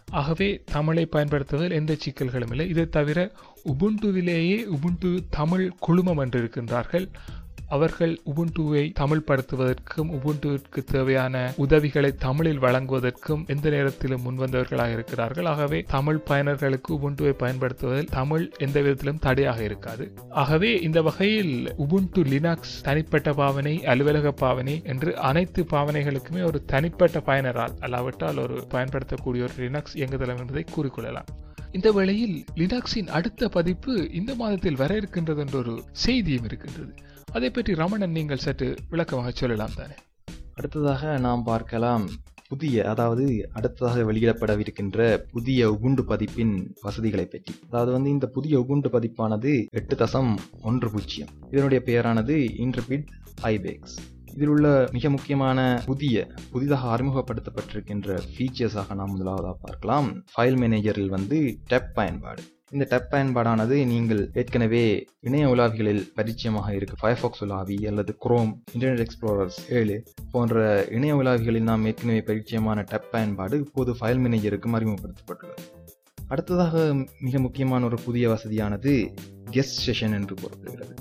ஆகவே 0.09 0.61
தமிழை 0.71 1.05
பயன்படுத்துவதில் 1.05 1.71
எந்த 1.71 1.97
சிக்கல்களும் 2.05 2.49
இல்லை. 2.49 2.69
இதை 2.69 2.89
தவிர 2.89 3.31
உபுண்டுவிலேயே 3.65 4.65
உபுண்டு 4.65 5.23
தமிழ் 5.29 5.71
குழுமம் 5.79 6.17
என்று 6.17 6.43
இருக்கின்றார்கள். 6.43 7.09
அவர்கள் 7.69 8.13
உபுண்டுவை 8.25 8.83
தமிழ் 8.93 9.23
படுத்துவதற்கும் 9.27 10.09
உபுண்டுவிற்கு 10.17 10.81
தேவையான 10.91 11.53
உதவிகளை 11.55 12.11
தமிழில் 12.25 12.59
வழங்குவதற்கும் 12.59 13.43
எந்த 13.47 13.69
நேரத்திலும் 13.69 14.23
முன்வந்தவர்களாக 14.25 14.91
இருக்கிறார்கள். 14.91 15.45
ஆகவே 15.45 15.79
தமிழ் 15.95 16.21
பயனர்களுக்கு 16.29 16.91
உபுண்டுவை 16.91 17.33
பயன்படுத்துவதில் 17.43 18.09
தமிழ் 18.09 18.45
எந்த 18.57 18.81
விதத்திலும் 18.81 19.19
தடையாக 19.19 19.63
இருக்காது. 19.63 20.05
ஆகவே 20.29 20.71
இந்த 20.81 21.01
வகையில் 21.01 21.53
உபுண்டு 21.77 22.23
லினக்ஸ் 22.33 22.75
தனிப்பட்ட 22.81 23.33
பாவனை 23.33 23.75
அலுவலக 23.85 24.31
பாவனை 24.31 24.81
என்று 24.85 25.17
அனைத்து 25.29 25.63
பாவனைகளுக்குமே 25.63 26.43
ஒரு 26.43 26.61
தனிப்பட்ட 26.65 27.19
பயனரால் 27.19 27.75
அல்லாவிட்டால் 27.81 28.41
ஒரு 28.41 28.65
பயன்படுத்தக்கூடிய 28.69 29.43
ஒரு 29.43 29.55
லினாக்ஸ் 29.67 29.95
இயங்குதளம் 29.95 30.37
என்பதை 30.37 30.65
கூறிக்கொள்ளலாம். 30.75 31.29
இந்த 31.71 31.91
வேளையில் 31.91 32.45
லினாக்ஸின் 32.55 33.07
அடுத்த 33.07 33.49
பதிப்பு 33.49 33.93
இந்த 34.11 34.35
மாதத்தில் 34.35 34.75
வர 34.75 34.95
இருக்கின்றது 34.95 35.39
என்ற 35.39 35.57
ஒரு 35.57 35.83
செய்தியும் 35.91 36.43
இருக்கின்றது. 36.43 36.93
அதை 37.37 37.49
பற்றி 37.49 37.71
ரமணன் 37.73 38.15
நீங்கள் 38.17 38.37
சற்று 38.37 38.67
விளக்கமாக 38.89 39.31
சொல்லலாம் 39.31 39.75
தானே? 39.75 39.95
அடுத்ததாக 40.55 41.17
நாம் 41.17 41.43
பார்க்கலாம் 41.43 42.05
புதிய 42.47 42.89
அதாவது 42.89 43.49
அடுத்ததாக 43.53 44.03
வெளியிடப்படவிருக்கின்ற 44.11 45.17
புதிய 45.31 45.69
உகுண்டு 45.71 46.03
பதிப்பின் 46.11 46.53
வசதிகளை 46.81 47.25
பற்றி. 47.25 47.53
அதாவது 47.69 47.91
வந்து 47.91 48.09
இந்த 48.09 48.27
புதிய 48.27 48.59
உகுண்டு 48.59 48.89
பதிப்பானது 48.89 49.51
எட்டு 49.71 49.95
தசம் 49.95 50.31
ஒன்று 50.61 50.89
பூஜ்ஜியம். 50.91 51.33
இதனுடைய 51.51 51.81
பெயரானது 51.85 52.37
இன்டர்பிட் 52.65 53.09
ஐபேக்ஸ் 53.41 53.97
இதில் 54.35 54.47
உள்ள 54.47 54.67
மிக 54.91 55.09
முக்கியமான 55.09 55.59
புதிய 55.85 56.27
புதிதாக 56.51 56.97
அறிமுகப்படுத்தப்பட்டிருக்கின்ற 56.97 58.19
ஃபீச்சர்ஸாக 58.33 58.95
நாம் 58.95 59.11
முதலாவதாக 59.11 59.57
பார்க்கலாம். 59.61 60.09
ஃபைல் 60.33 60.59
மேனேஜரில் 60.61 61.15
வந்து 61.17 61.39
டெப் 61.69 61.91
பயன்பாடு. 61.93 62.43
இந்த 62.71 62.85
டப் 62.89 63.07
பயன்பாடானது 63.11 63.75
நீங்கள் 63.91 64.21
ஏற்கனவே 64.33 64.81
இணைய 65.19 65.45
உலாவிகளில் 65.49 66.01
பரிச்சயமாக 66.17 66.67
இருக்கு. 66.75 66.95
ஃபயர்ஃபாக்ஸ் 67.01 67.43
உலாவி 67.45 67.77
அல்லது 67.87 68.11
குரோம் 68.25 68.51
இன்டர்நெட் 68.73 69.03
எக்ஸ்ப்ளோரர்ஸ் 69.05 69.57
ஏழு 69.69 69.95
போன்ற 70.31 70.85
இணைய 70.89 71.15
உலாவிகளில் 71.15 71.67
நாம் 71.69 71.85
ஏற்கனவே 71.85 72.19
பரிச்சயமான 72.19 72.83
டப் 72.91 73.09
பயன்பாடு 73.11 73.57
இப்போது 73.59 73.93
ஃபைல் 73.99 74.21
மேனேஜருக்கும் 74.25 74.77
அறிமுகப்படுத்தப்பட்டுள்ளது 74.79 75.65
அடுத்ததாக 76.27 76.83
மிக 77.19 77.39
முக்கியமான 77.39 77.85
ஒரு 77.85 77.99
புதிய 78.05 78.25
வசதியானது 78.29 78.93
கெஸ்ட் 79.51 79.81
செஷன் 79.85 80.15
என்று 80.19 80.35
கூறப்படுகிறது 80.35 80.95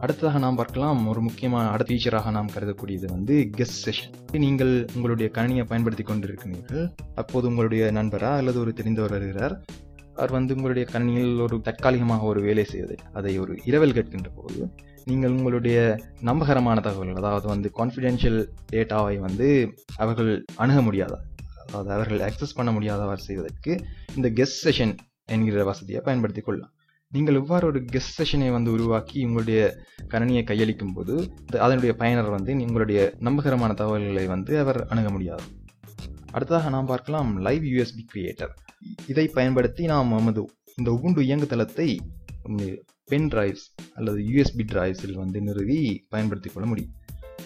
அடுத்ததாக 0.00 0.38
நாம் 0.38 0.56
பார்க்கலாம் 0.56 1.00
ஒரு 1.06 1.20
முக்கியமான 1.20 1.70
அடுத்த 1.70 1.94
ஃபீச்சராக 1.94 2.30
நாம் 2.30 2.54
கருதக்கூடியது 2.54 3.06
வந்து 3.06 3.34
கெஸ்ட் 3.56 3.82
செஷன் 3.86 4.14
நீங்கள் 4.44 4.72
உங்களுடைய 4.94 5.30
கணினியை 5.34 5.64
பயன்படுத்தி 5.64 6.02
கொண்டிருக்கிறீர்கள். 6.02 6.84
அப்போது 7.14 7.48
உங்களுடைய 7.48 7.92
நண்பரா 7.92 8.30
அல்லது 8.36 8.60
ஒரு 8.60 8.72
தெரிந்தவர் 8.76 9.14
வருகிறார் 9.16 9.56
அவர் 10.20 10.30
வந்து 10.30 10.54
உங்களுடைய 10.54 10.84
கணினியில் 10.92 11.40
ஒரு 11.40 11.56
தற்காலிகமாக 11.60 12.26
ஒரு 12.26 12.40
வேலை 12.40 12.64
செய்வதை 12.64 12.96
அதை 13.12 13.32
ஒரு 13.38 13.52
இரவல் 13.64 13.96
கேட்கின்ற 13.98 14.30
போது 14.36 14.60
நீங்கள் 15.04 15.30
உங்களுடைய 15.30 15.76
நம்பகரமான 16.20 16.80
தகவல்கள் 16.80 17.20
அதாவது 17.22 17.46
வந்து 17.48 17.68
கான்ஃபிடென்ஷியல் 17.76 18.40
டேட்டாவை 18.72 19.16
வந்து 19.18 19.48
அவர்கள் 19.96 20.32
அணுக 20.56 20.80
முடியாத? 20.82 21.14
அதாவது 21.66 21.90
அவர்கள் 21.92 22.20
ஆக்சஸ் 22.20 22.56
பண்ண 22.56 22.70
முடியாதவர் 22.72 23.26
செய்வதற்கு 23.28 23.72
இந்த 24.16 24.28
கெஸ்ட் 24.30 24.62
செஷன் 24.64 24.94
என்கிற 25.26 25.64
வசதியை 25.64 26.00
பயன்படுத்திக் 26.04 26.44
கொள்ளலாம். 26.44 26.74
நீங்கள் 27.12 27.34
இவ்வாறு 27.34 27.64
ஒரு 27.66 27.80
கெஸ்ட் 27.92 28.18
செஷனை 28.18 28.50
வந்து 28.50 28.70
உருவாக்கி 28.72 29.18
உங்களுடைய 29.24 29.60
கணினியை 30.10 30.42
கையளிக்கும் 30.50 30.94
போது 30.94 31.14
அதனுடைய 31.58 31.94
பயனர் 32.02 32.34
வந்து 32.36 32.52
உங்களுடைய 32.66 33.00
நம்பகரமான 33.18 33.72
தகவல்களை 33.72 34.26
வந்து 34.26 34.52
அவர் 34.58 34.80
அணுக 34.88 35.10
முடியாது. 35.10 35.46
அடுத்ததாக 36.32 36.68
நாம் 36.68 36.86
பார்க்கலாம் 36.86 37.36
லைவ் 37.36 37.64
யூஎஸ்பி 37.64 38.06
கிரியேட்டர் 38.14 38.52
இதை 39.06 39.28
பயன்படுத்தி 39.28 39.84
நாம் 39.84 40.08
நமது 40.08 40.50
இந்த 40.76 40.90
உபுண்டு 40.90 41.20
இயங்குதளத்தை 41.22 41.98
பென் 43.04 43.28
டிரைவ்ஸ் 43.28 43.66
அல்லது 43.94 44.18
யூஎஸ்பி 44.18 44.62
டிரைவ்ஸில் 44.66 45.12
வந்து 45.12 45.40
நிறுவி 45.40 46.06
பயன்படுத்திக் 46.08 46.52
கொள்ள 46.54 46.68
முடியும். 46.68 46.92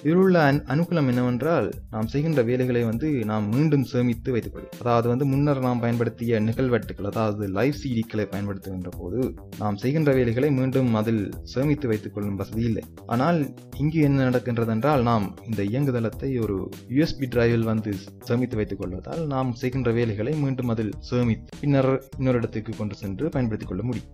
இதில் 0.05 0.21
உள்ள 0.23 0.39
அனுகூலம் 0.73 1.07
என்னவென்றால் 1.11 1.69
நாம் 1.93 2.09
செய்கின்ற 2.13 2.41
வேலைகளை 2.49 2.83
வந்து 2.89 3.09
நாம் 3.31 3.47
மீண்டும் 3.55 3.85
சேமித்து 3.93 4.33
வைத்துக் 4.35 4.55
கொள்ளும் 4.55 4.75
அதாவது 4.83 5.07
வந்து 5.09 5.25
முன்னர் 5.25 5.61
நாம் 5.67 5.81
பயன்படுத்திய 5.85 6.41
நிகழ்வட்டுகள் 6.49 7.09
அதாவது 7.11 7.45
லைவ் 7.59 7.79
சிடிக்களை 7.83 8.25
பயன்படுத்துகின்ற 8.33 8.91
போது 8.99 9.21
நாம் 9.59 9.77
செய்கின்ற 9.77 10.13
வேலைகளை 10.13 10.51
மீண்டும் 10.51 10.91
அதில் 11.01 11.23
சேமித்து 11.53 11.89
வைத்துக் 11.89 12.15
கொள்ளும் 12.17 12.37
வசதி 12.37 12.63
இல்லை. 12.63 12.83
ஆனால் 13.07 13.39
இங்கு 13.79 14.01
என்ன 14.01 14.25
நடக்கின்றது 14.25 14.75
என்றால் 14.77 15.03
நாம் 15.03 15.27
இந்த 15.49 15.63
இயங்குதளத்தை 15.63 16.31
ஒரு 16.45 16.59
யூஎஸ்பி 16.91 17.29
டிரைவில் 17.29 17.67
வந்து 17.73 17.93
சேமித்து 18.29 18.57
வைத்துக் 18.57 18.83
கொள்வதால் 18.83 19.25
நாம் 19.27 19.53
செய்கின்ற 19.63 19.93
வேலைகளை 20.01 20.35
மீண்டும் 20.45 20.69
அதில் 20.69 20.95
சேமித்து 21.11 21.61
பின்னர் 21.61 21.93
இன்னொரு 22.19 22.41
இடத்துக்கு 22.43 22.75
கொண்டு 22.77 22.95
சென்று 22.95 23.29
பயன்படுத்திக் 23.29 23.73
கொள்ள 23.73 23.83
முடியும். 23.83 24.13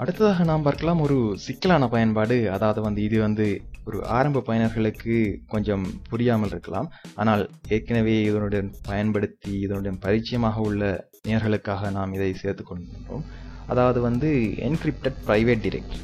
அடுத்ததாக 0.00 0.44
நாம் 0.48 0.64
பார்க்கலாம் 0.64 1.02
ஒரு 1.04 1.16
சிக்கலான 1.44 1.84
பயன்பாடு. 1.92 2.36
அதாவது 2.54 2.80
வந்து 2.86 3.00
இது 3.08 3.18
வந்து 3.26 3.44
ஒரு 3.88 3.98
ஆரம்ப 4.16 4.42
பயனர்களுக்கு 4.48 5.14
கொஞ்சம் 5.52 5.84
புரியாமல் 6.10 6.52
இருக்கலாம். 6.52 6.88
ஆனால் 7.20 7.42
ஏற்கனவே 7.74 8.14
இதனுடன் 8.28 8.68
பயன்படுத்தி 8.88 9.52
இதனுடன் 9.66 9.98
பரிச்சயமாக 10.04 10.64
உள்ள 10.68 10.82
நேர்களுக்காக 11.28 11.90
நாம் 11.96 12.12
இதை 12.16 12.30
சேர்த்து 12.42 12.64
கொள்கின்றோம் 12.64 13.24
அதாவது 13.72 14.00
வந்து 14.08 14.28
என்கிரிப்டட் 14.68 15.18
பிரைவேட் 15.28 15.64
டிரெக்டரி 15.66 16.02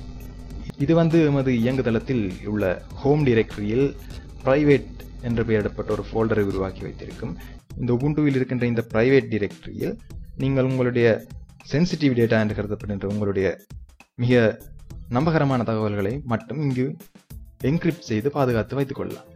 இது 0.84 0.92
வந்து 1.00 1.18
எமது 1.30 1.52
இயங்குதளத்தில் 1.64 2.24
உள்ள 2.52 2.64
ஹோம் 3.02 3.22
டிரெக்டரியில் 3.28 3.86
பிரைவேட் 4.46 4.88
என்று 5.28 5.42
பெயரிடப்பட்ட 5.48 5.90
ஒரு 5.96 6.04
ஃபோல்டரை 6.08 6.44
உருவாக்கி 6.50 6.82
வைத்திருக்கும். 6.86 7.34
இந்த 7.80 7.90
உபுண்டுவில் 7.98 8.38
இருக்கின்ற 8.38 8.66
இந்த 8.72 8.82
பிரைவேட் 8.94 9.30
டிரெக்டரியில் 9.34 9.94
நீங்கள் 10.44 10.70
உங்களுடைய 10.70 11.08
சென்சிட்டிவ் 11.72 12.18
டேட்டா 12.18 12.38
என்று 12.44 12.56
கருதப்படுகின்ற 12.58 13.06
உங்களுடைய 13.14 13.48
மிக 14.20 14.58
நம்பகரமான 15.08 15.62
தகவல்களை 15.62 16.20
மட்டும் 16.24 16.60
இங்கு 16.60 16.96
என்கிரிப்ட் 17.64 18.08
செய்து 18.10 18.30
பாதுகாத்து 18.30 18.74
வைத்துக் 18.74 18.96
கொள்ளலாம். 18.96 19.28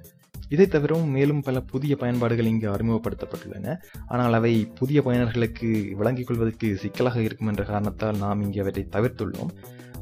இதை 0.48 0.66
தவிரவும் 0.66 1.08
மேலும் 1.08 1.40
பல 1.40 1.60
புதிய 1.60 1.96
பயன்பாடுகள் 1.96 2.46
இங்கு 2.46 2.70
அறிமுகப்படுத்தப்பட்டுள்ளன. 2.70 3.76
ஆனால் 4.06 4.32
அவை 4.32 4.52
புதிய 4.74 5.02
பயனர்களுக்கு 5.02 5.94
விளங்கிக் 5.94 6.26
கொள்வதற்கு 6.26 6.76
சிக்கலாக 6.76 7.20
இருக்கும் 7.20 7.46
என்ற 7.46 7.64
காரணத்தால் 7.64 8.16
நாம் 8.16 8.42
இங்கே 8.42 8.58
அவற்றை 8.58 8.84
தவிர்த்துள்ளோம். 8.90 9.52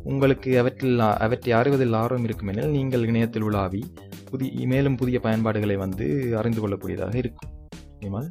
உங்களுக்கு 0.02 0.58
அவற்றில் 0.58 0.98
அவற்றை 1.00 1.52
அறிவதில் 1.52 1.92
ஆர்வம் 1.92 2.26
இருக்குமெனில் 2.26 2.74
நீங்கள் 2.76 3.06
இணையத்தில் 3.06 3.42
உலாவி 3.42 3.82
புதிய 4.30 4.66
மேலும் 4.66 4.96
புதிய 4.96 5.20
பயன்பாடுகளை 5.20 5.76
வந்து 5.76 6.36
அறிந்து 6.36 6.60
கொள்ளக்கூடியதாக 6.62 7.14
இருக்கும். 7.14 7.52
நிமல்? 8.00 8.28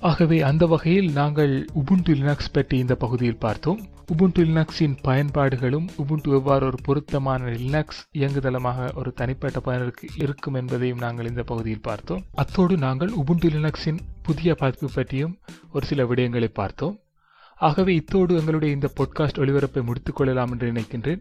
ஆகவே 0.00 0.40
அந்த 0.40 0.66
வகையில் 0.66 1.12
நாங்கள் 1.12 1.64
உபுண்டு 1.74 2.12
லினக்ஸ் 2.14 2.52
பற்றி 2.52 2.78
இந்த 2.78 2.94
பகுதியில் 2.94 3.42
பார்த்தோம். 3.46 3.80
உபுண்டு 4.10 4.44
லினக்ஸின் 4.44 4.96
பயன்பாடுகளும் 5.02 5.88
உபுண்டு 5.96 6.30
எவ்வாறு 6.30 6.66
ஒரு 6.66 6.76
பொருத்தமான 6.82 7.44
லினக்ஸ் 7.44 8.00
இயங்குதளமாக 8.14 8.94
ஒரு 8.94 9.12
தனிப்பட்ட 9.12 9.60
பயனருக்கு 9.60 10.08
இருக்கும் 10.16 10.54
என்பதையும் 10.54 10.98
நாங்கள் 10.98 11.28
இந்த 11.28 11.42
பகுதியில் 11.42 11.80
பார்த்தோம். 11.80 12.24
அத்தோடு 12.34 12.76
நாங்கள் 12.76 13.10
உபுண்டு 13.10 13.48
லினக்ஸின் 13.48 13.98
புதிய 14.22 14.54
பதிப்பு 14.54 14.90
பற்றியும் 14.94 15.38
ஒரு 15.72 15.86
சில 15.86 16.04
விடயங்களை 16.04 16.44
பார்த்தோம். 16.44 16.98
ஆகவே 17.56 17.94
இத்தோடு 17.94 18.34
எங்களுடைய 18.34 18.74
இந்த 18.74 18.92
பொட்காஸ்ட் 19.00 19.38
ஒளிபரப்பை 19.38 19.82
முடித்துக் 19.82 20.16
கொள்ளலாம் 20.16 20.50
என்று 20.50 20.72
நினைக்கின்றேன். 20.72 21.20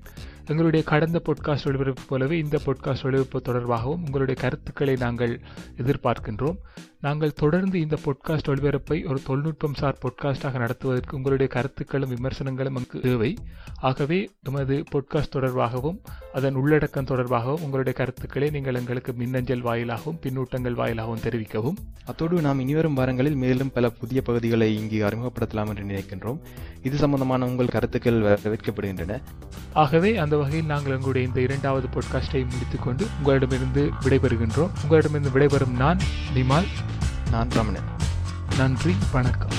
எங்களுடைய 0.50 0.86
கடந்த 0.86 1.22
பொட்காஸ்ட் 1.26 1.68
ஒளிபரப்பு 1.68 2.02
போலவே 2.08 2.38
இந்த 2.38 2.60
பொட்காஸ்ட் 2.66 3.04
ஒளிபரப்பு 3.04 3.42
தொடர்பாகவும் 3.50 4.04
உங்களுடைய 4.06 4.42
கருத்துக்களை 4.42 4.96
நாங்கள் 4.96 5.40
எதிர்பார்க்கின்றோம். 5.78 6.58
நாங்கள் 7.00 7.34
தொடர்ந்து 7.34 7.80
இந்த 7.80 7.98
பொட்காஸ்ட் 8.06 8.50
ஒளிபரப்பை 8.52 9.08
ஒரு 9.08 9.20
தொழில்நுட்பம் 9.22 9.74
சார் 9.74 9.98
பொட்காஸ்டாக 10.06 10.58
நடத்துவதற்கு 10.58 11.16
உங்களுடைய 11.16 11.54
கருத்துக்களும் 11.54 12.10
விமர்சனங்களும் 12.10 12.74
நமக்கு 12.74 13.00
தேவை. 13.00 13.38
ஆகவே 13.80 14.32
எமது 14.44 14.84
பொட்காஸ்ட் 14.92 15.36
தொடர்பாகவும் 15.36 16.00
அதன் 16.34 16.56
உள்ளடக்கம் 16.56 17.06
தொடர்பாகவும் 17.06 17.62
உங்களுடைய 17.62 17.98
கருத்துக்களை 17.98 18.50
நீங்கள் 18.50 18.76
எங்களுக்கு 18.76 19.14
மின்னஞ்சல் 19.14 19.62
வாயிலாகவும் 19.62 20.20
பின்னூட்டங்கள் 20.22 20.80
வாயிலாகவும் 20.82 21.24
தெரிவிக்கவும். 21.24 21.78
அத்தோடு 22.06 22.42
நாம் 22.42 22.60
இனிவரும் 22.60 22.94
வாரங்களில் 22.94 23.36
மேலும் 23.36 23.72
பல 23.74 23.90
புதிய 23.90 24.22
பகுதிகளை 24.22 24.76
இங்கு 24.76 25.06
அறிமுகப்படுத்தலாம் 25.08 25.68
என்று 25.68 25.84
நினைக்கின்றோம். 25.84 26.40
இது 26.84 26.98
சம்பந்தமான 26.98 27.46
உங்கள் 27.46 27.68
கருத்துக்கள் 27.68 28.22
வரவேற்கப்படுகின்றன 28.22 29.22
ஆகவே 29.74 30.18
அந்த 30.18 30.38
வகையில் 30.40 30.72
நாங்கள் 30.74 30.94
எங்களுடைய 30.94 31.28
இந்த 31.28 31.42
இரண்டாவது 31.42 31.88
பொட்காஸ்டை 31.96 32.42
முடித்துக்கொண்டு 32.52 33.08
உங்களிடமிருந்து 33.18 33.84
விடைபெறுகின்றோம். 34.02 34.74
உங்களிடமிருந்து 34.82 35.34
விடைபெறும் 35.36 35.76
நான் 35.84 36.00
நிமால். 36.36 36.70
நான் 37.32 37.50
ரமணன். 37.50 37.90
நன்றி 38.58 38.96
வணக்கம். 39.12 39.58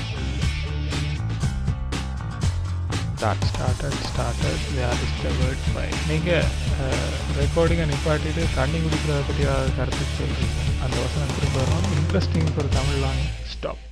ஸ்டார்ட் 3.15 3.47
ஸ்டார்டட் 3.49 3.99
ஸ்டார்டட் 4.11 4.63
யார் 4.81 5.01
டிஸ்டர்பர்ட் 5.01 5.65
பை 5.75 5.89
நீங்கள் 6.09 6.47
ரெக்கார்டிங்கை 7.41 7.87
நிப்பாட்டிட்டு 7.91 8.43
தண்ணி 8.55 8.79
குடிக்கிறத 8.85 9.21
பற்றி 9.27 9.43
ஏதாவது 9.43 9.77
கருத்து 9.77 10.05
சொல்கிறீங்க 10.17 10.59
அந்த 10.85 10.97
வசனம் 11.05 11.35
திரும்ப 11.37 11.59
வரும். 11.61 11.89
இன்ட்ரெஸ்டிங் 11.99 12.59
ஒரு 12.59 12.69
தமிழ் 12.79 13.09
ஸ்டாப் 13.53 13.83